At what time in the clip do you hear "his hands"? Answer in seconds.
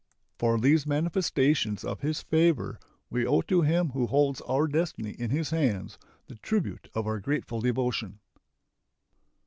5.29-5.99